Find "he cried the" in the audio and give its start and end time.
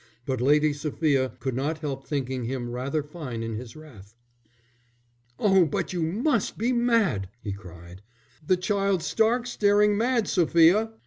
7.39-8.57